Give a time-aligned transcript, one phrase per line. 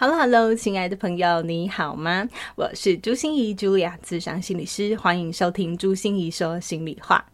[0.00, 2.28] Hello，Hello，hello, 亲爱的朋友，你好吗？
[2.54, 7.26] 我是朱心怡，Julia，咨商心理师，欢迎收听朱心怡说心里话。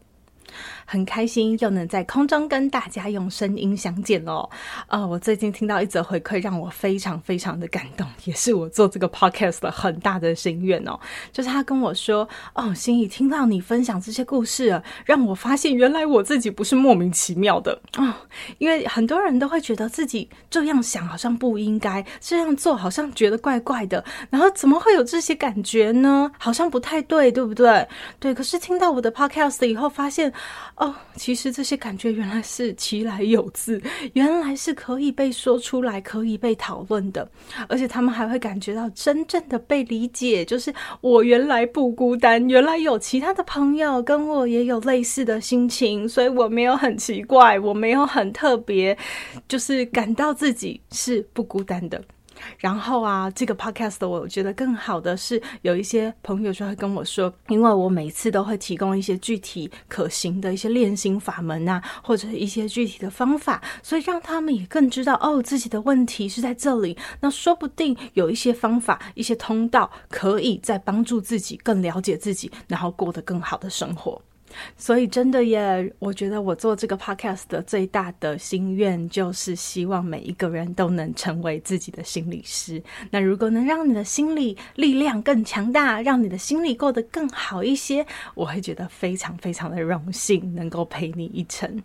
[0.84, 4.48] 很开心又能在空中跟大家用声音相见哦。
[4.88, 10.98] 呃，我最近听到一则回馈，让我非常非常的感动，也是我做这个 podcast 的很大的心愿哦。
[11.32, 18.14] 就是他跟我说：“哦，心仪，听到你分享这些故事，让我发现原来我自己不是莫名其妙的哦。
[18.58, 26.30] 因为很多人都会觉得自己这样想好像不应该，这样做好像觉得怪怪的，然后怎么会有这些感觉呢？
[26.38, 27.86] 好像不太对，对不对？
[28.18, 28.34] 对。
[28.34, 30.32] 可是听到我的 podcast 以后，发现。
[30.76, 33.80] 哦，其实这些感觉原来是其来有自，
[34.14, 37.28] 原来是可以被说出来、可以被讨论的，
[37.68, 48.98] 而且他们还会感觉到真正的被理解，就是我原来不孤单，原来有其他的朋友跟我也有类似的心情，所以我没有很奇怪，我没有很特别，
[49.46, 52.02] 就是感到自己是不孤单的。
[52.58, 66.96] 然后啊，这个 podcast 我觉得更好的是，有一些朋友就会跟我说，因为我每次都会提供一些具体可行的一些练心法门啊，或者一些具体的方法，所以让他们也更知道哦，自己的问题是在这里。
[67.20, 74.20] 那说不定有一些方法、一些通道，可以再帮助自己更了解自己，然后过得更好的生活。
[74.76, 82.82] 所以，真的耶，我觉得我做这个 podcast 的最大的心愿，就是希望每一个人都能成为自己的心理师。
[83.10, 91.82] 那如果能让你的心理力量更强大，让你的心理过得更好一些，我会觉得非常非常的荣幸，能够陪你一程。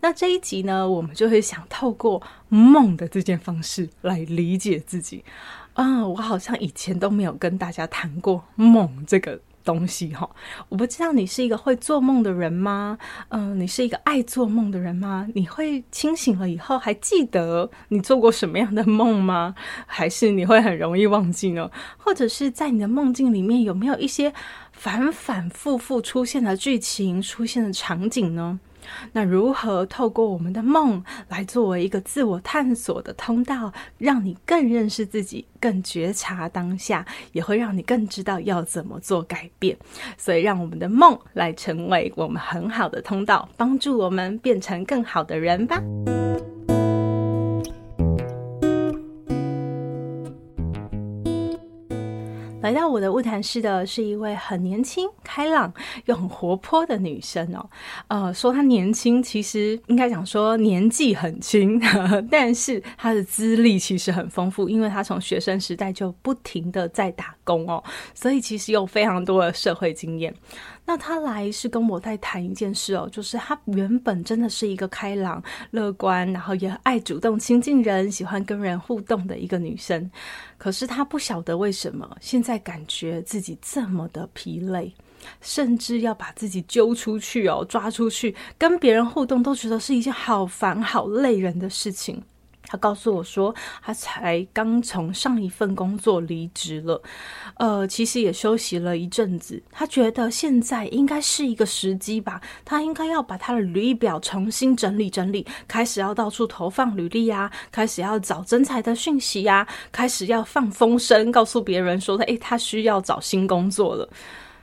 [0.00, 5.24] 那这一集呢，我们就会想透过梦的这件方式来理解自己。
[5.72, 9.40] 啊，我好像以前都没有跟大家谈过梦这个。
[9.64, 10.28] 东西哈，
[10.68, 12.98] 我不知道你是一个会做梦的人吗？
[13.28, 15.26] 嗯、你是一个爱做梦的人吗？
[15.34, 19.54] 你会清醒了以后还记得你做过什么样的梦吗？
[19.86, 21.70] 还是你会很容易忘记呢？
[21.96, 24.32] 或者是在你的梦境里面有没有一些
[24.72, 28.60] 反反复复出现的剧情、出现的场景呢？
[29.12, 39.76] 那如何透过我们的梦来作为一个自我探索的通道，让你更认识自己，更觉察当下，也会让你更知道要怎么做改变。
[40.16, 45.80] 所以，让我们的梦来成为我们很好的通道，帮助我们变成更好的人吧。
[52.64, 55.70] 来到我的物谈室的是一位很年轻、开朗
[56.06, 57.68] 又很活泼的女生哦。
[58.08, 61.78] 呃，说她年轻，其实应该讲说年纪很轻，
[62.30, 70.34] 但是她的资历其实很丰富，因为她从学生时代就不停的在打工哦，所以其实有非常多的社会经验。
[70.86, 80.10] 那他来是跟我在谈一件事哦，就是他原本真的是一个开朗、乐观，然后也爱主动亲近人、喜欢跟人互动的一个女生。
[80.58, 84.94] 可是他不晓得为什么现在感觉自己这么的疲累，
[85.40, 92.22] 甚至要把自己揪出去哦，抓出去跟别人互动，都觉得是一件好烦、好累人的事情。
[92.66, 97.02] 他告诉我说，他才刚从上一份工作离职了，
[97.56, 99.62] 呃，其实也休息了一阵子。
[99.70, 114.08] 他觉得现在应该是一个时机吧，他应该要把他的履历表重新整理整理，开始要到处投放履历呀，开始要找征才的讯息呀，开始要放风声，告诉别人说他诶，他需要找新工作了。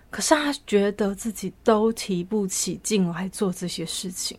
[0.10, 4.38] 可是他觉得自己都提不起劲来做这些事情。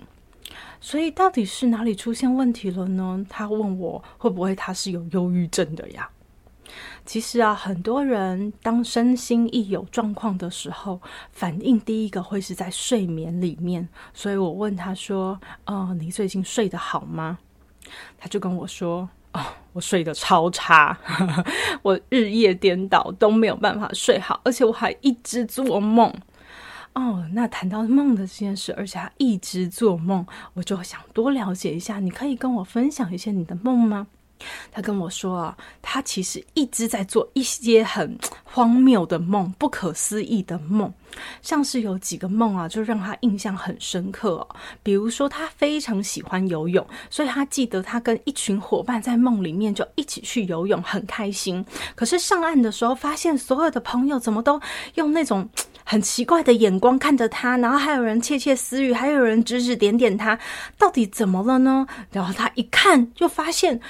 [0.84, 3.24] 所以到底是哪里出现问题了呢？
[3.28, 6.10] 他问我会不会他是有忧郁症的呀？
[7.06, 11.00] 其实啊，很多人当身心一有状况的时候，
[11.30, 13.88] 反应第一个会是在睡眠里面。
[14.12, 17.38] 所以我问他说：“哦，你最近睡得好吗？”
[18.18, 19.40] 他就跟我说：“哦，
[19.72, 20.98] 我睡得超差，
[21.82, 26.12] 我日夜颠倒都没有办法睡好，而且我还一直做梦。”
[26.94, 31.98] 哦，那谈到梦的这件事，而且他一直做梦，我就想多了解一下。
[31.98, 34.06] 你可以跟我分享一些你的梦吗？
[34.70, 40.92] 他跟我说啊，他其实一直在做一些很 荒谬的梦、不可思议的梦。
[41.42, 44.48] 像是有几个梦啊，就让他印象很深刻哦。
[44.82, 51.64] 比如说，他非常喜欢游泳，所以他记得他跟一群伙伴在梦里面就一起去游泳，很开心。
[51.94, 54.60] 可是上岸的时候，发现所有的朋友怎么都
[54.94, 55.48] 用那种
[55.84, 60.38] 很奇怪的眼光看着他，然后还有人窃窃私语，还有人指指点点他，
[60.78, 61.86] 到底怎么了呢？
[62.10, 63.80] 然后他一看，就发现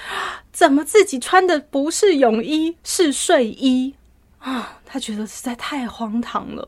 [0.51, 3.93] 怎么自己穿的不是泳衣，是睡衣
[4.39, 4.79] 啊！
[4.85, 6.67] 他觉得实在太荒唐了。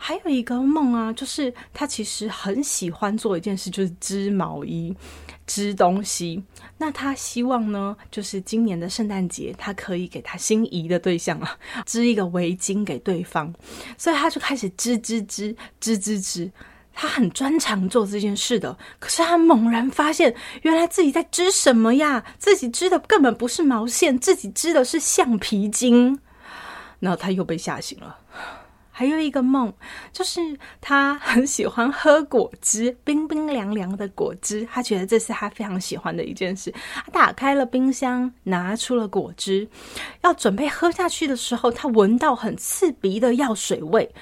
[0.00, 4.96] 还有一个梦啊，就是他其实很喜欢做一件事，就是织毛衣、
[5.44, 6.42] 织东西。
[6.78, 13.52] 那他希望呢，就是今年的圣诞节，他可以给他心仪的对象啊， 织一个围巾给对方。
[13.98, 16.50] 所以他就开始织织织织织织，
[16.94, 18.78] 他很专长做这件事的。
[19.00, 22.24] 可是他猛然发现，原来自己在织什么呀？
[22.38, 26.18] 自己织的根本不是毛线，自己织的是橡皮筋。
[27.00, 28.16] 然后他又被吓醒了。
[28.98, 29.72] 还有一个梦，
[30.12, 30.40] 就是
[30.80, 36.74] 他很喜欢喝果汁， 冰冰凉凉的果汁，他觉得这是他非常喜欢的一件事。
[37.06, 39.68] 他打开了冰箱，拿出了果汁，
[40.22, 44.12] 要准备喝下去的时候，他闻到很刺鼻的药水味，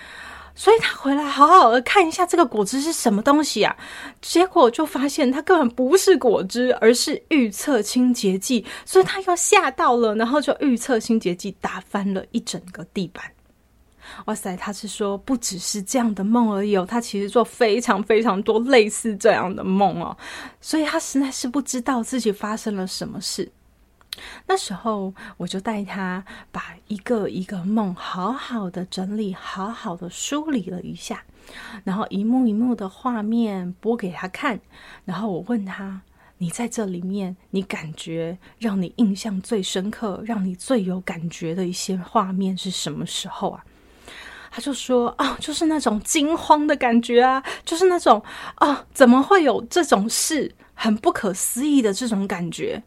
[0.54, 3.74] 所以他回来好好的看一下这个果汁是什么东西啊？
[4.20, 13.24] 结果就发现它根本不是果汁，而是预测清洁剂，所以他又吓到了，然后就预测清洁剂打翻了一整个地板。
[14.26, 20.16] 哇塞，他是说不只是这样的梦而已哦，他其实做非常非常多类似这样的梦哦，
[20.60, 23.50] 所以他实在是不知道自己发生了什么事。
[24.46, 31.22] 那时候我就带他把一个一个梦好好的整理，好好的梳理了一下，
[31.84, 34.58] 然后一幕一幕的画面播给他看，
[35.04, 36.00] 然后我问他
[36.38, 43.62] ：“你在这里面，你感觉让你印象最深刻、让你最有感觉的一些画面是什么时候啊？”
[44.56, 48.22] 他就说：“啊，就是那种惊慌的感觉啊，就是那种
[48.54, 50.50] 啊，怎么会有这种事？
[50.72, 52.82] 很不可思议的这种感觉。”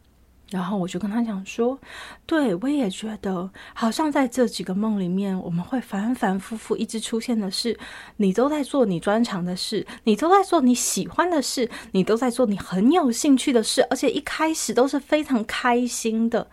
[0.49, 1.77] 然后我就跟他讲说
[2.25, 7.77] ：“对，我也觉得，好像在这几个梦里面，我们会反反复复一直出现的是，
[8.17, 16.47] 你都在做你专长的事，你都在做你喜欢的事，你都在做你很有兴趣的事，而且一开始都是非常开心的。”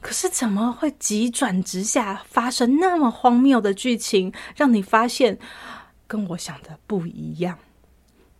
[0.00, 5.38] 可是怎么会急转直下，发生那么荒谬的剧情，让你发现
[6.06, 7.58] 跟我想的不一样？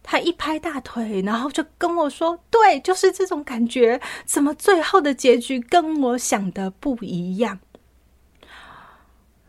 [0.02, 4.00] 他一拍大腿，然后就跟我说：“对，就是这种感觉。
[4.24, 7.58] 怎么最后的结局跟我想的不一样？”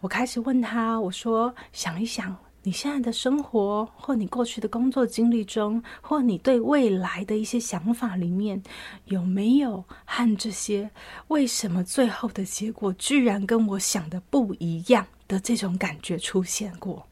[0.01, 2.35] 我开始问他，我说：“想一想。”
[2.69, 8.61] 你现在的生活，或你过去的工作经历中，或你对未来的一些想法里面，
[9.05, 10.87] 有没有和这些
[11.29, 17.07] 为什么最后的结果居然跟我想的不一样的这种感觉出现过？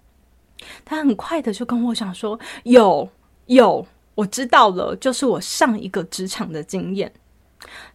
[0.86, 3.10] 他很快的就跟我讲说：“有，
[3.48, 3.84] 有，
[4.14, 7.12] 我知道了，就是我上一个职场的经验。”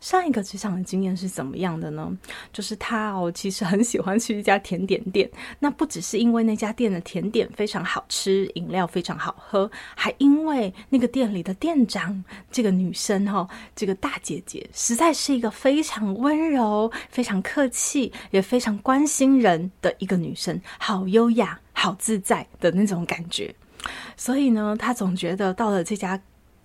[0.00, 2.11] 上一个职场的经验是怎么样的呢？
[2.53, 5.31] 就是他哦，其实很喜欢去一家甜点店。
[5.59, 23.55] 那不只是因为那家店的甜点非常好吃，饮料非常好喝，还因为那个店里的店长这个女生哈，这个大姐姐实在是一个非常温柔、非常客气，也非常关心人的一个女生，好优雅、好自在的那种感觉。
[24.17, 26.20] 所以呢，他总觉得到了这家。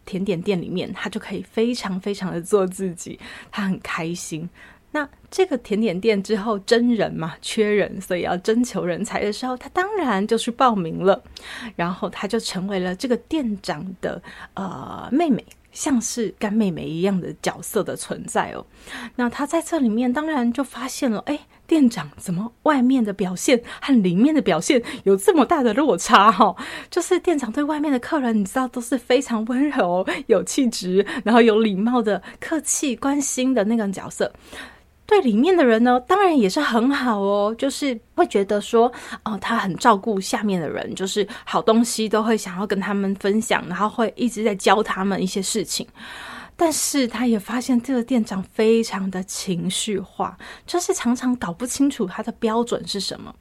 [0.07, 3.19] 甜点店里面，他就可以非常非常的做自己，
[3.51, 4.49] 他很开心。
[4.89, 11.21] 那这个甜点店之后真人嘛，缺人，所以要征求人才的时候，他当然就去报名了。
[11.75, 14.19] 然后他就成为了这个店长的
[14.55, 15.45] 呃妹妹。
[15.73, 18.65] 像是干妹妹一样的角色的存在哦，
[19.15, 26.55] 那他在这里面当然就发现了，哎，店长怎么外面的表现和里面的表现有这么大的落差 哈？
[26.89, 34.31] 就是店长对外面的客人，你知道都是非常温柔、有气质，然后有礼貌的、客气、关心的那个角色。
[35.05, 38.91] 对里面的人呢，当然也是很好哦，就是会觉得说，
[39.23, 45.87] 哦，他很照顾下面的人，就是好东西都会想要跟他们分享，然后会一直在教他们一些事情。
[46.59, 50.35] 但是他也发现这个店长非常的情绪化，
[50.65, 53.33] 就是常常搞不清楚他的标准是什么。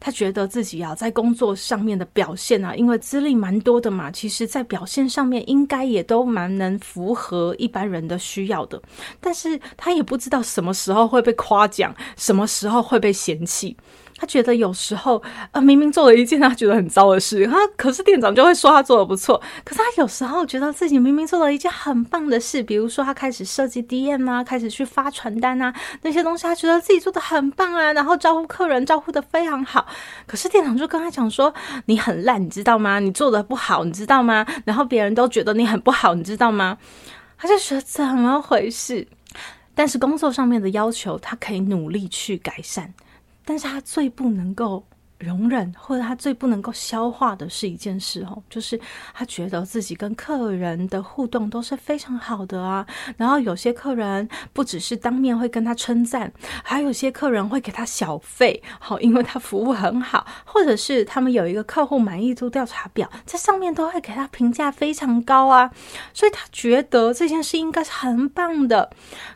[0.00, 8.80] 他觉得自己啊，在工作上面的表现啊，因为资历蛮多的嘛，其实在表现上面应该也都蛮能符合一般人的需要的。
[9.20, 13.76] 但是他也不知道什么时候会被夸奖，什么时候会被嫌弃。
[14.16, 19.40] 他觉得有时候，呃，明明做了一件他觉得很糟的事，他可是店长就会说他做的不错。
[19.64, 29.86] 可是他有时候觉得自己明明做了一件很棒的事，比如说他开始设计 DM 啊，开始去发传单啊，那些东西他觉得自己做的很棒啊，然后招呼客人招呼的非常好。
[30.26, 31.52] 可是店长就跟他讲说
[31.86, 33.00] ：“你很烂，你知道吗？
[33.00, 36.78] 你做的不好，你知道吗？”然后别人都觉得你很不好，你知道吗？
[37.36, 39.06] 他就觉得怎么回事？
[39.74, 42.94] 但是工作上面的要求，他可以努力去改善。
[43.44, 44.84] 但是他最不能够
[45.18, 48.78] 容忍，或者他最不能够消化的是一件事哦，就是
[49.14, 52.84] 他觉得自己跟客人的互动都是非常好的啊。
[53.16, 56.30] 然后有些客人不只是当面会跟他称赞，
[56.62, 65.70] 还有些客人会给他小费，好，因为他服务很好，或者是他们有一个客户满意度调查表，在上面都会给他评价非常高啊。
[66.12, 68.90] 所以他觉得这件事应该是很棒的。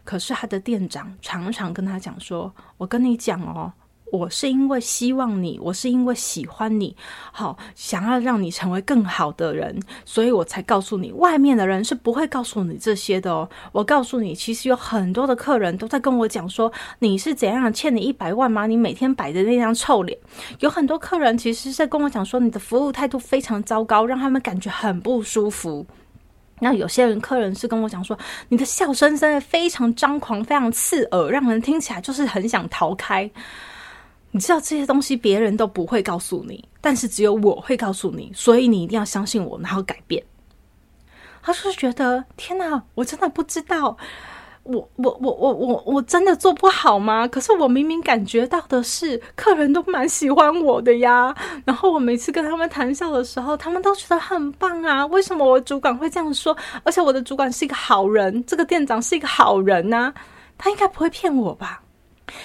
[0.05, 3.73] 可是他的店长常常跟他讲说：“我跟你讲哦。”
[4.11, 6.97] 我是因为希望你，我是因为喜欢你，
[7.31, 11.13] 好想要让你成为更好的人，所以我才告诉你。
[11.13, 13.49] 外面的人是不会告诉你这些的哦。
[13.73, 18.67] 我告诉你，其实有很多的客人都在跟我讲说，你是怎样欠你一百万吗？
[18.67, 20.19] 你每天摆着那张臭脸。
[20.61, 25.87] 有很多客人其实是在跟我讲说，你的服务态度非常糟糕，让他们感觉很不舒服。
[26.61, 33.31] 那有些人客人是跟我讲说，你的笑声真的非常张狂，非常刺耳，让人听起来就是很想逃开。
[34.31, 40.23] 你知道这些东西别人都不会告诉你，但是只有我会告诉你，所以你一定要相信我，然后改变。
[41.41, 43.97] 他就是觉得天哪，我真的不知道，
[44.65, 47.27] 我我我我我我真的做不好吗？
[47.27, 51.35] 可是我明明感觉到的是，客人都蛮喜欢我的呀。
[51.65, 55.07] 然后我每次跟他们谈笑的时候，他们都觉得很棒啊。
[55.07, 56.55] 为什么我主管会这样说？
[56.85, 60.13] 而且我的主管是一个好人，这个店长是一个好人呐，
[60.59, 61.83] 他应该不会骗我吧？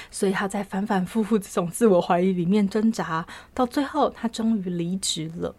[0.09, 5.55] 所以他在反反复复这种自我怀疑里面挣扎，到最后他终于离职了。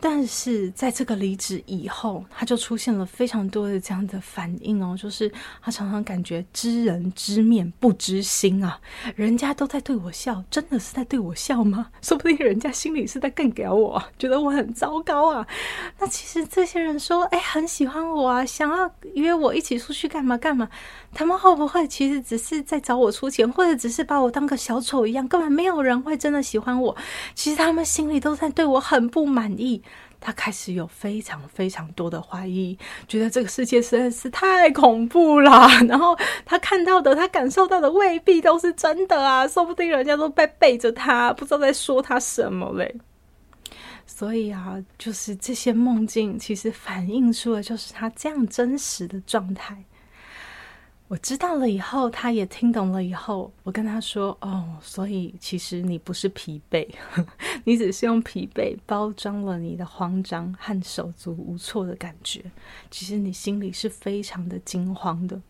[0.00, 5.30] 但是在这个离职以后，他就出现了非常多的这样的反应哦，就是
[5.62, 8.80] 他常常感觉知人知面不知心啊，
[9.16, 11.88] 人家都在对我笑，真的是在对我笑吗？
[12.02, 15.46] 说不定人家心里是在更给我，觉得我很糟糕啊。
[15.98, 20.68] 那其实这些人说，哎，很喜欢我啊，想要约我一起出去干嘛干嘛，
[21.12, 26.96] 他们会不会其实只是在找我出钱，或者只是把我当个小丑一样，根本没有人会真的喜欢我。
[27.34, 29.82] 其实他们心里都在对我很不满意。
[30.20, 35.68] 他开始有非常非常多的怀疑，觉得这个世界实在是太恐怖了。
[35.88, 42.94] 然后他看到的、他感受到的未必都是真的啊，说不定人家都在背着他，不知道在说他什么嘞。
[44.06, 49.84] 所以啊，就是这些梦境，其实反映出的就是他这样真实的状态。
[51.08, 56.86] 我知道了以后，他也听懂了以后，我跟他说：“哦，所以其实你不是疲惫，
[57.64, 62.44] 你只是用疲惫包装了你的慌张和手足无措的感觉。
[62.90, 65.40] 其实你心里是非常的惊慌的。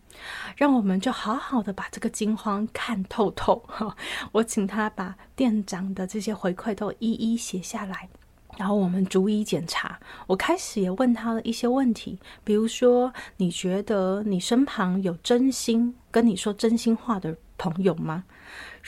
[0.57, 3.65] 让我们就好好的把这个惊慌看透透。
[4.31, 8.09] 我请他把店长的这些回馈都一一写下来。”
[8.59, 9.99] 然后我们逐一检查。
[10.27, 18.25] 我开始也问他了一些问题，比如说，你觉得你身旁有真心跟你说真心话的朋友吗？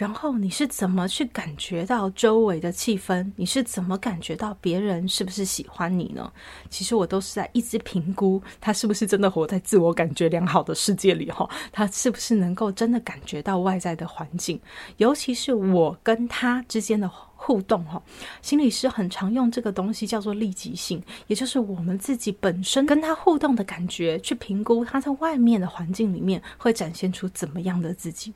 [0.01, 3.31] 然后你是怎么去感觉到周围的气氛？
[3.37, 6.33] 你是怎么感觉到别人是不是喜欢你呢？
[6.71, 14.59] 其实我都是在一直评估他是不是真的活在自我感觉良好的世界里哈，他是不是能够真的感觉到外在的环境，
[14.97, 17.11] 尤其是我跟他之间的。
[17.43, 18.01] 互动哈，
[18.43, 28.35] 心理师很常用这个东西叫做立即性，也就是我们自己本身跟他互动的感觉，去评估他在外面的环境里面会展现出怎么样的自己。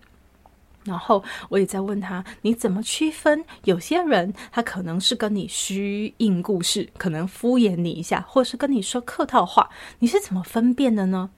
[0.85, 11.31] 然后我也在问他，你怎么区分有些人他可能是跟你虚应故事，可能敷衍你一下，或是跟你说客套话，你是怎么分辨的呢？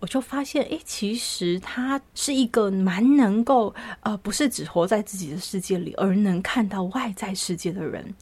[0.00, 8.14] 我就发现，诶，其实他是一个蛮能够，呃，不是只活在自己的世界里，而能看到外在世界的人。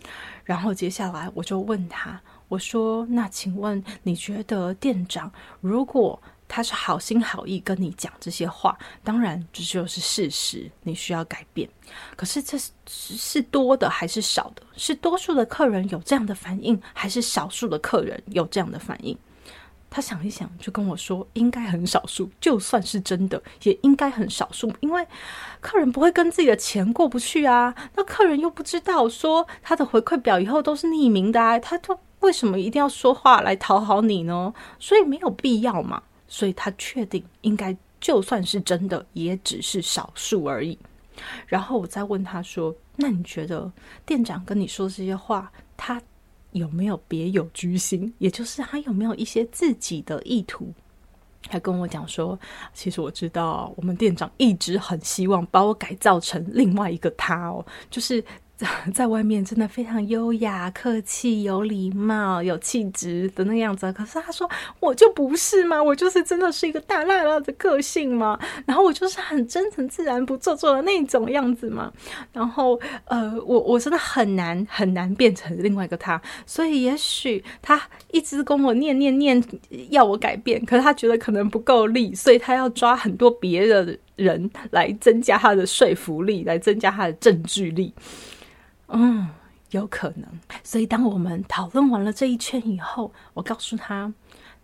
[0.42, 2.18] 然后接下来我就问他，
[2.48, 5.30] 我说：“那请问你觉得店长，
[5.60, 11.68] 如果他是好心好意跟你讲这些话，当然这就是事实，你需要改变。
[12.16, 14.62] 可是这是多的还是少的？
[14.76, 19.16] 是多数的客人有这样的反应，还是少数的客人有这样的反应？”
[19.88, 25.06] 他想一想，就跟我说：“应该很少数，就算是真的，也应该很少数，因为
[25.60, 27.74] 客人不会跟自己的钱过不去啊。
[27.94, 34.52] 那客人又不知道说他的回馈表以后都是匿名的啊，他就为什么一定要说话来讨好你呢？
[34.78, 36.02] 所以没有必要嘛。
[36.36, 40.78] 所以他确定，应该就算是真的，也只是少数而已。
[41.46, 43.72] 然后我再问他说：“那你觉得
[44.04, 45.98] 店长跟你说这些话，他
[46.52, 48.12] 有没有别有居心？
[48.18, 50.70] 也就是他有没有一些自己的意图？”
[51.48, 52.38] 他跟我讲说
[52.74, 58.22] ：“其实我知道，我们店长一直很希望把我改造成另外一个他哦，就是。”
[58.94, 63.92] 在外面真的非常优雅、客气、有礼貌、有气质的那样子。
[63.92, 64.48] 可是他说
[64.80, 68.38] 我就不是嘛，我就是真的是一个大辣辣的个性嘛。
[68.64, 71.92] 然后我就是很真诚、自然、不做作的那种样子嘛。
[72.32, 76.20] 然后呃，我我真的很难很难变成另外一个他。
[76.46, 77.78] 所以也许他
[78.10, 79.42] 一直跟我念念念
[79.90, 87.92] 要我改变，可是他觉得可能不够力，所以他要抓很多别的人来增加他的说服力，来增加他的证据力。
[88.88, 89.28] 嗯，
[89.70, 90.40] 有可能。
[90.62, 94.12] 所以当我们讨论完了这一圈以后，我告诉他，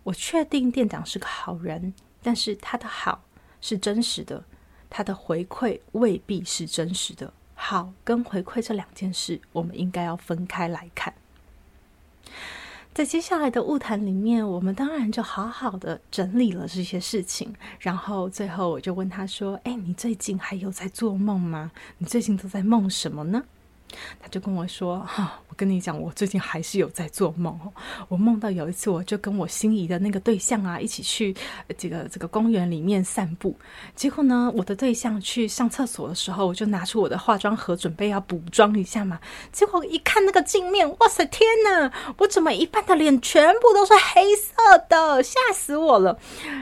[0.03, 3.23] 我确定店长是个好人，但是他的好
[3.61, 4.43] 是真实的，
[4.89, 7.33] 他的回馈未必是真实的。
[7.55, 11.13] 好跟回馈这两件事，我们应该要分开来看。
[12.93, 21.71] 在接下来的物谈里面，我们当然就好好的整理了这些事情，然后最后我就问他说：“哎，你最近还有在做梦吗？
[21.97, 23.43] 你最近都在梦什么呢？”
[24.19, 27.59] 他就跟我说：“哈，我跟你讲，我最近还是有在做梦。
[28.07, 31.35] 我梦到有一次，我就跟我心仪的那个对象啊，一起去
[31.77, 33.55] 这个这个公园里面散步。
[33.95, 39.19] 结果呢，我的对象去上厕所的时候，我就拿出我的化妆盒，准备要补妆一下嘛。
[39.51, 41.91] 结果一看那个镜面，哇塞，天哪！
[42.17, 44.53] 我怎么一半的脸全部都是黑色
[44.89, 46.19] 的，吓死我了！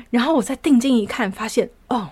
[0.09, 2.09] 然后我再定睛一看，发现哦，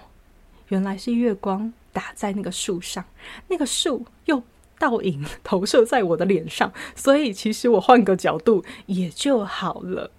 [0.69, 3.03] 原来是月光打在那个树上，
[3.47, 4.41] 那个树又……
[4.79, 10.09] 倒影投射在我的脸上，所以其实我换个角度也就好了。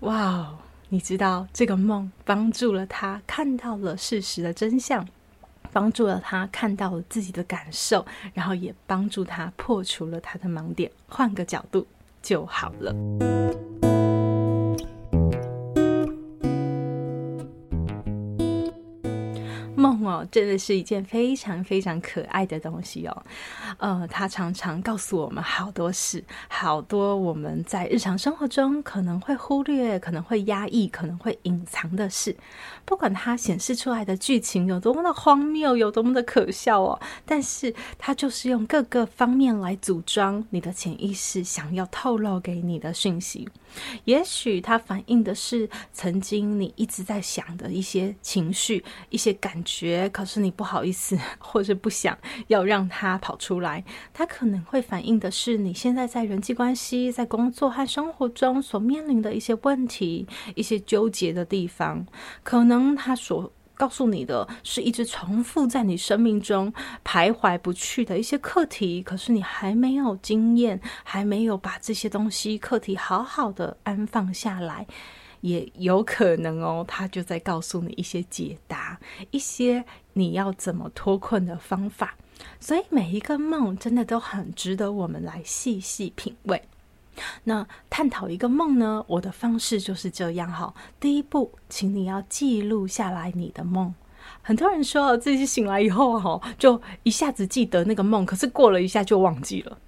[0.00, 5.06] 哇哦，你知道这个梦帮助了他看到了事实的真相，
[5.72, 10.90] 帮助了他看到了自己的感受，然后也帮助他破除了他的盲点。
[11.08, 11.86] 换个角度
[12.22, 12.94] 就好了。
[20.04, 23.22] 哦，真的是一件非常非常可爱的东西哦。
[23.78, 32.36] 呃，它常常告诉我们好多事，好多我们在日常生活中可能会忽略、可能会压抑、可能会隐藏的事。
[32.84, 43.48] 不管它显示出来的剧情有多么的荒谬，有多么的可笑哦，但是它就是用各个方面来组装你的潜意识想要透露给你的讯息。
[44.04, 52.16] 也许它反映的是曾经你一直在想的一些情绪、一些感觉，可是你不好意思或者不想
[52.48, 53.84] 要让它跑出来。
[54.12, 62.06] 它可能会反映的是你现在在人际关系、在工作和生活中所面临的一些问题、一些纠结的地方。
[62.42, 66.70] 可能它所告诉你的是一直重复在你生命中
[67.02, 74.86] 徘徊不去的一些课题，可是你还没有经验，还没有把这些东西课题好好的安放下来，
[75.40, 82.14] 也有可能哦，他就在告诉你一些解答，一些你要怎么脱困的方法。
[82.58, 86.62] 所以每一个梦真的都很值得我们来细细品味。
[87.44, 89.04] 那探讨一个梦呢？
[89.06, 90.72] 我的方式就是这样哈。
[90.98, 93.94] 第一步，请你要记录下来你的梦。
[94.42, 99.78] 很多人说自己醒来以后哈，就一下子记得那个梦，可是过了一下就忘记了。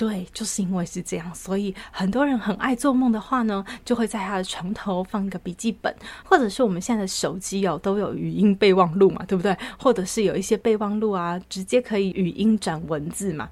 [0.00, 9.54] 对，就是因为是这样，所以很多人很爱做梦的话呢，就会在他的床头放一个笔记本，或者是我们现在的手机哦，都有语音备忘录嘛，对不对？
[9.78, 13.46] 或者是有一些备忘录啊，直接可以语音转文字嘛。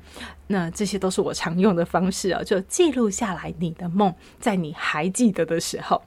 [0.47, 6.01] 那这些都是我常用的方式啊，就记录下来你的梦，在你还记得的时候。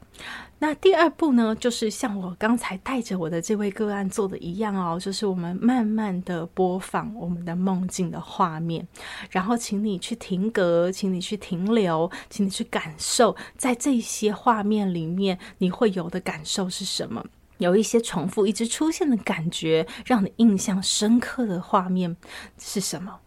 [0.63, 8.88] 那第二步呢，就是像我刚才带着我的这位个案做的一样哦，就是我们慢慢的播放我们的梦境的画面，
[9.32, 17.26] 然后请你去停格，请你去停留，请你去感受，在这些画面里面你会有的感受是什么？
[17.58, 22.15] 有一些重复一直出现的感觉，让你印象深刻的画面
[22.60, 23.19] 是什么？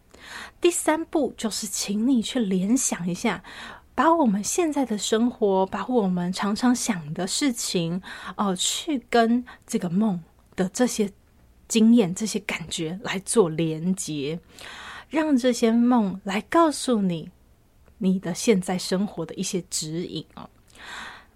[0.61, 3.43] 第三步就是请你去联想一下。
[3.95, 8.03] 把我们现在的生活，把我们常常想的事情，
[8.37, 10.21] 哦、去跟这个梦
[10.57, 11.11] 的这些
[11.69, 14.39] 经验、这些感觉来做连接，
[15.09, 17.31] 让这些梦来告诉你
[17.99, 20.49] 你的现在生活的一些指引哦。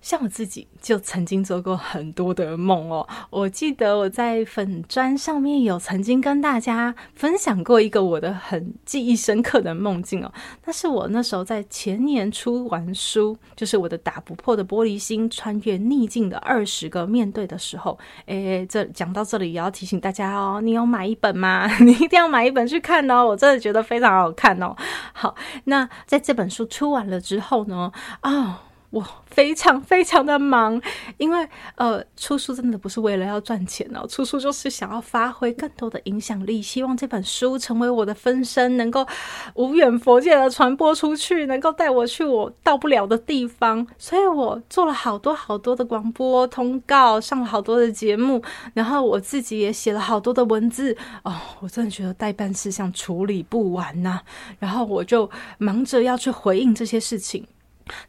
[0.09, 10.33] 像我自己就曾经做过很多的梦哦，我记得我在粉砖上面有曾经跟大家分享过一个我的很记忆深刻的梦境哦，
[10.65, 21.69] 那是我那时候在前年出完书，就是我的打不破的玻璃心，穿越逆境的二十个面对的时候，诶，这讲到这里也要提醒大家哦，你有买一本吗？
[21.85, 24.75] 你一定要买一本去看哦，我真的觉得非常好看哦。
[25.13, 27.93] 好，那在这本书出完了之后呢，
[28.23, 28.55] 哦。
[28.91, 30.81] 我非常非常的忙，
[31.19, 39.07] 因为呃，出书真的不是为了要赚钱哦，出书就是想要发挥更多的影响力，希望这本书成为我的分身，能够
[39.55, 43.87] 无远佛界的传播出去，能够带我去我到不了的地方。
[43.99, 54.21] 所以我做了好多好多的广播通告，上了好多的节目，然后我自己也写了好多的文字哦，我真的觉得待办事项处理不完呐，
[54.59, 57.47] 然后我就忙着要去回应这些事情。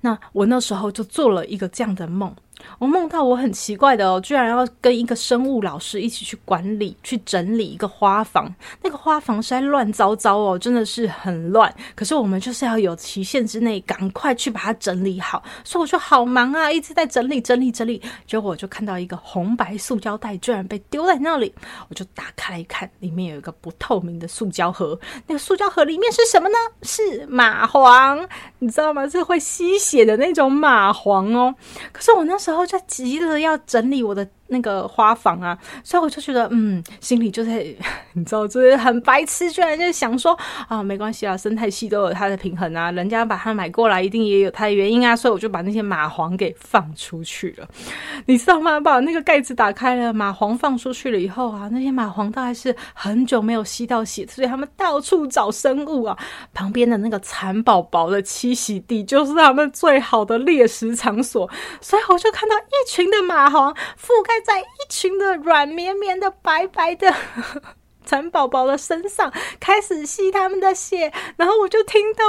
[0.01, 2.33] 那我那时候就做了一个这样的梦。
[2.77, 8.53] 我梦到我很奇怪的哦，居然要跟一个生物老师一起去管理、去整理一个花房。
[8.81, 11.73] 那个花房实在乱糟糟哦，真的是很乱。
[11.95, 18.01] 可是我们就是要有期限之内赶快去把它整理好，所以我就好忙啊，一直在整理、整理、整理。
[18.27, 21.53] 结果我就看到一个红白塑胶袋居然被丢在那里，
[21.89, 24.97] 我就打开来一看，里面有一个不透明的塑胶盒。
[25.27, 26.55] 那个塑胶盒里面是什么呢？
[26.83, 28.27] 是蚂蟥，
[28.59, 29.07] 你知道吗？
[29.09, 31.53] 是会吸血的那种蚂蟥哦。
[31.91, 32.58] 可是我那时候。
[32.59, 34.29] 我在急着要整理我的。
[34.49, 37.65] 那个花房啊，所以我就觉得，嗯，心里就在，
[38.13, 47.67] 你知道，就是很白痴，居然就想说啊，没关系啊，生态系都有它的平衡啊，人家把它买过来，一定也有它的原因啊，所以我就把那些蚂蟥给放出去了。
[48.25, 48.79] 你知道吗？
[48.79, 56.17] 把那个盖子打开了，蚂蟥放出去了以后啊，那些蚂蟥大概是很久没有吸到血，所以他们到处找生物啊。
[56.53, 64.38] 旁边的那个蚕宝宝的栖息地，就是他们最好的猎食场所，所以我就看到一群的蚂蟥覆盖。
[64.41, 67.13] 在一群的软绵绵的白白的
[68.05, 72.23] 蚕宝宝的身上开始吸他们的血，然后我就听到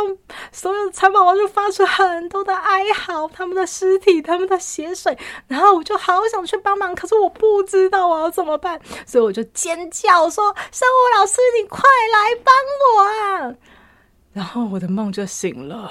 [0.53, 11.81] 所有的蚕宝宝就发出很多的哀嚎，他们的尸体、他们的血水，然后我就好想去帮忙，可是我不知道我要怎么办，所以我就尖叫说：“生物老师，你快
[12.12, 13.55] 来帮我啊！”
[14.35, 15.90] 然后我的梦就醒了。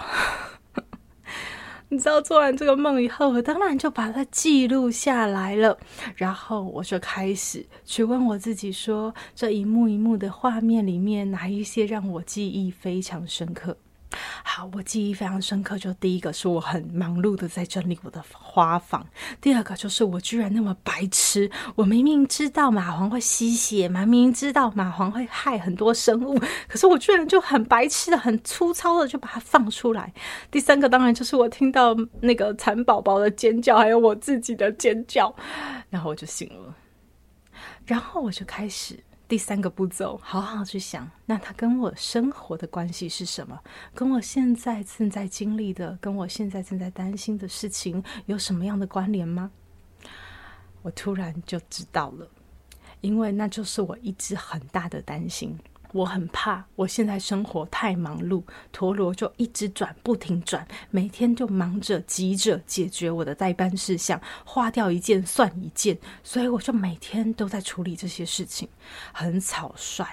[1.91, 5.75] 你知道做完这个梦以后，我当然就把它记录下来了。
[6.15, 13.75] 然后我就开始去问我自己说：这一幕一幕的画面里面，哪一些让我记忆非常深刻？
[14.43, 15.77] 好，我记忆非常深刻。
[15.77, 19.05] 就第一个是我很忙碌的在整理我的花房，
[19.39, 30.11] 第二个就是我居然那么白痴，我明明知道蚂蟥会吸血嘛，明明知道蚂蟥会害很多生物，可是我居然就很白痴的、很粗糙的就把它放出来。
[30.49, 35.33] 第三个当然就是我听到那个蚕宝宝的尖叫，还有我自己的尖叫，
[35.89, 36.75] 然后我就醒了，
[37.85, 38.99] 然后我就开始。
[39.29, 43.59] 第三个步骤，好好去想，那它跟我生活的关系是什么？
[43.93, 49.51] 跟我现在正在经历的，跟我现在正在担心的事情有什么样的关联吗？
[50.81, 52.27] 我突然就知道了，
[53.01, 55.55] 因为那就是我一直很大的担心。
[55.91, 68.69] 我很怕，我现在生活太忙碌，陀螺就一直转，不停转，每天就忙着急着解决我的待办事项，花掉一件算一件，所以我就每天都在处理这些事情，
[69.11, 70.05] 很草率。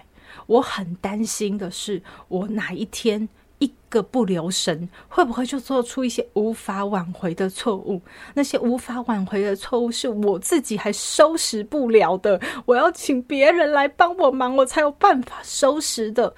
[0.47, 3.29] 我很担心的是，我哪一天。
[3.59, 8.03] 一个不留神，会不会就做出一些无法挽回的错误？
[8.35, 16.35] 那些无法挽回的错误是我自己还收拾不了的，我要请别人来帮我忙，我才有办法收拾的。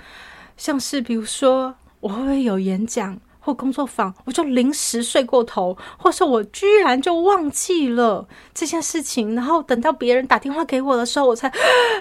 [0.57, 3.19] 像是比如说，我会不会有演讲？
[3.49, 11.51] 或工作坊，我就临时睡过头，或是我居然就忘记了这件事情，然后等到别人打电话给我的时候，我才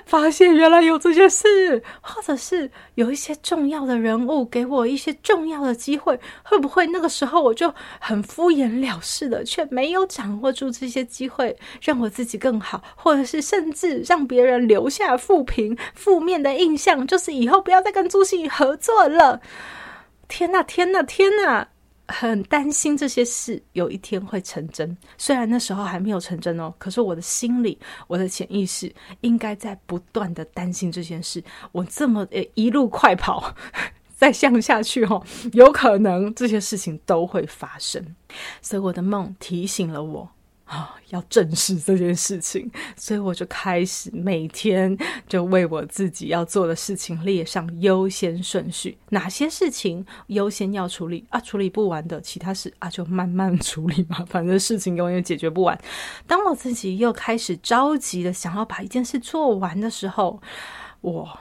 [0.05, 19.39] 发现原来有这件事，或者是有一些重要的人物给我一些重要的机会，会不会那个时候我就很敷衍了事的，却没有掌握住这些机会，让我自己更好，或者是甚至让别人留下负评、负面的印象，就是以后不要再跟朱芯仪合作了。
[20.27, 21.67] 天呐，天呐，天呐！
[22.09, 24.97] 很担心这些事有一天会成真。
[25.17, 31.43] 虽然那时候还没有成真哦，可是我的心里，我的潜意识应该在不断的担心这件事。
[31.73, 33.53] 我这么呃一路快跑，
[34.15, 38.01] 再向下去哦，有可能这些事情都会发生。
[38.61, 40.29] 所以我的梦提醒了我，
[40.67, 44.95] 啊，要正视这件事情，所以我就开始每天
[45.27, 51.39] 就为我自己要做的事情列上优先顺序，哪些事情优先要处理啊？
[51.39, 55.79] 处理不完的其他事啊，就慢慢处理嘛，反正事情永远解决不完。
[56.27, 60.41] 当我自己又开始着急的想要把一件事做完的时候，
[61.01, 61.39] 我。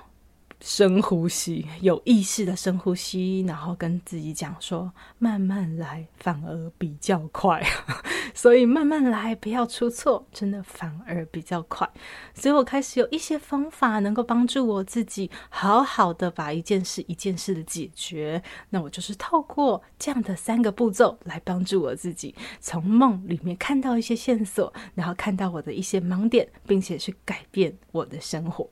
[0.61, 7.63] 深呼吸，有意识的深呼吸，然后跟自己讲说：“慢慢来，反而比较快。
[8.35, 11.89] ”所以慢慢来，不要出错，真的反而比较快。
[12.35, 18.43] 所以我开始有一些方法，能够帮助我自己好好的把一件事一件事的解决。
[18.71, 28.69] 那我就是透过这样的三个步骤来帮助我自己，从梦里面看到一些线索，然后看到我的一些盲点，并且去改变我的生活。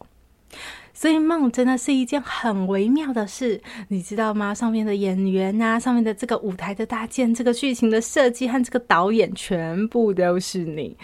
[0.92, 4.54] 所以梦真的是一件很微妙的事，你知道吗？
[4.54, 10.96] 上面的演员啊，上面的这个舞台的搭建，这个剧情的设计和这个导演，全部都是你。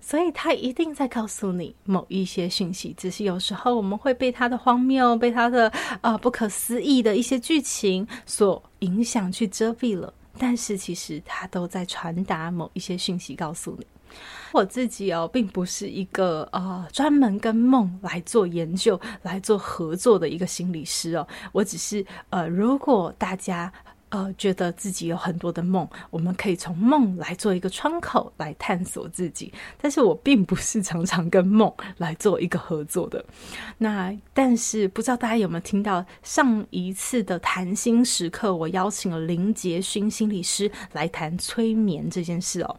[0.00, 10.12] 所以他一定在告诉你某一些讯息，只是有时候我们会被他的荒谬、被他的呃不可思议的一些剧情所影响去遮蔽了。
[10.38, 13.86] 但是其实他都在传达某一些讯息，告诉你。
[14.52, 23.72] 我自己哦，并不是一个呃专门跟梦来做研究、来做合作的一个心理师哦，我只是呃，如果大家。
[24.10, 29.52] 呃，觉得自己有很多的梦，我们可以从梦来做一个窗口来探索自己。
[29.78, 33.22] 但是我并不是常常跟梦来做一个合作的。
[33.76, 42.76] 那但是不知道大家有没有听到上一次的谈心时刻，我邀请了林杰勋心理师来谈催眠这件事哦。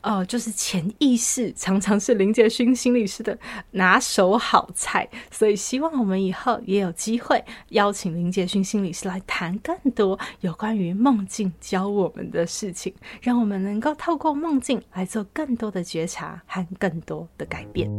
[0.00, 3.38] 呃，就是潜意识常常是林杰勋心理师的
[3.72, 10.69] 拿手好菜，所以希望我们以后也有机会邀请林杰勋心理师来谈更多有关。
[10.70, 17.90] 关于梦境教我们的事情，让我们能够透过梦境来做更多的觉察和更多的改变。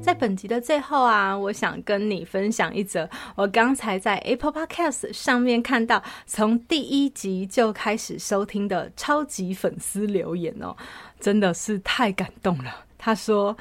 [0.00, 10.74] 在本集的最后啊，我想跟你分享一则我刚才在 Apple Podcast 上面看到，从第一集就开始收听的超级粉丝留言哦，
[11.20, 12.86] 真的是太感动了。
[12.96, 13.54] 他说。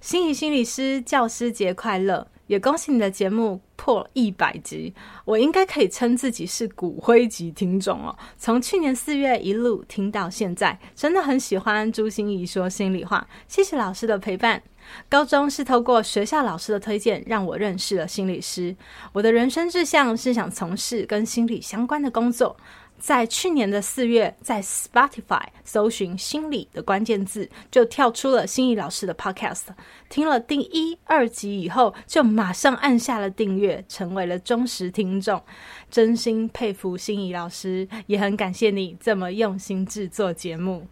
[0.00, 2.26] 心怡心理师教师节快乐！
[2.46, 4.94] 也恭喜你的节目破一百集，
[5.26, 8.16] 我应该可以称自己是骨灰级听众哦。
[8.38, 13.28] 从去年四月一路听到现在，真的很喜欢朱心怡说心里话。
[13.46, 14.62] 谢谢老师的陪伴。
[15.08, 18.74] 高中是透过学校老师的推荐，让我认识了心理师。
[19.12, 22.56] 我的人生志向是想从事跟心理相关的工作。
[23.00, 29.62] 在去年的四月，在 Spotify 搜寻“心理”的关键字，就跳出了心怡老师的 Podcast。
[30.10, 35.42] 听了第一、二集以后，就马上按下了订阅，成为了忠实听众。
[35.90, 40.86] 真心佩服心怡老师，也很感谢你这么用心制作节目。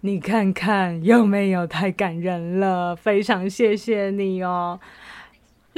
[0.00, 2.96] 你看看有没有太感人了？
[2.96, 4.80] 非常谢谢你哦。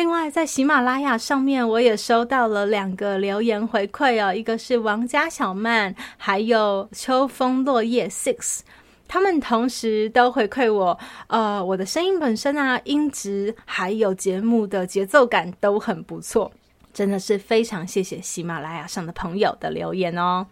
[0.01, 8.61] 另外，在喜马拉雅上面，我也收到了两个留言回馈哦，一个是王家小曼，还有秋风落叶 Six，
[9.07, 16.51] 他们同时都回馈我，呃，我的声音本身啊，音质还有节目的节奏感都很不错，
[16.95, 20.47] 真的是非常谢谢喜马拉雅上的朋友的留言哦。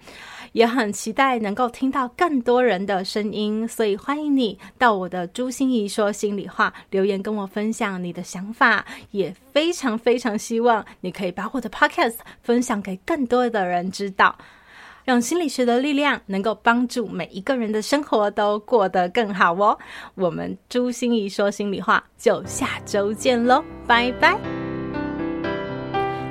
[0.52, 14.36] 也很期待能够听到更多人的声音，所以欢迎你到我的朱心怡说心里话留言跟我分享你的想法，也非常非常希望你可以把我的 podcast 分享给更多的人知道，
[15.04, 19.78] 让心理学的力量能够帮助每一个人的生活都过得更好哦。
[20.14, 24.57] 我们朱心怡说心里话就下周见喽，拜拜。